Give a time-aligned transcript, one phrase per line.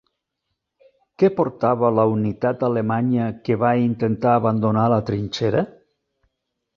[1.23, 5.63] Què portava la unitat alemanya que va intentar abandonar la trinxera?